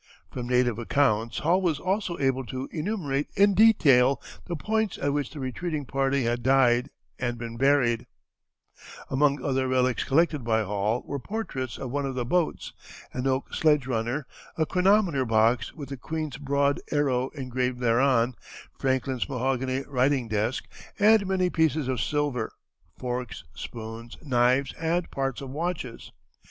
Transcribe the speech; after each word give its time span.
From 0.31 0.47
native 0.49 0.79
accounts 0.79 1.37
Hall 1.37 1.61
was 1.61 1.79
also 1.79 2.17
able 2.17 2.43
to 2.47 2.67
enumerate 2.71 3.27
in 3.35 3.53
detail 3.53 4.19
the 4.47 4.55
points 4.55 4.97
at 4.97 5.13
which 5.13 5.29
the 5.29 5.39
retreating 5.39 5.85
party 5.85 6.23
had 6.23 6.41
died 6.41 6.89
and 7.19 7.37
been 7.37 7.55
buried. 7.55 8.07
[Illustration: 8.07 8.15
In 9.11 9.19
Winter 9.19 9.29
Quarters.] 9.29 9.41
Among 9.43 9.49
other 9.51 9.67
relics 9.67 10.03
collected 10.03 10.43
by 10.43 10.63
Hall 10.63 11.03
were 11.05 11.19
portions 11.19 11.77
of 11.77 11.91
one 11.91 12.07
of 12.07 12.15
the 12.15 12.25
boats, 12.25 12.73
an 13.13 13.27
oak 13.27 13.53
sledge 13.53 13.85
runner, 13.85 14.25
a 14.57 14.65
chronometer 14.65 15.23
box 15.23 15.71
with 15.75 15.89
the 15.89 15.97
Queen's 15.97 16.37
broad 16.37 16.81
arrow 16.91 17.29
engraved 17.35 17.79
thereon, 17.79 18.33
Franklin's 18.79 19.29
mahogany 19.29 19.83
writing 19.87 20.27
desk, 20.27 20.63
and 20.97 21.27
many 21.27 21.51
pieces 21.51 21.87
of 21.87 22.01
silver, 22.01 22.51
forks, 22.97 23.43
spoons, 23.53 24.17
knives, 24.23 24.73
and 24.79 25.11
parts 25.11 25.41
of 25.41 25.51
watches. 25.51 26.11